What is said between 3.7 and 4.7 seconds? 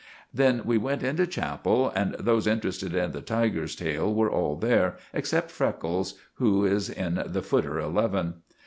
tail were all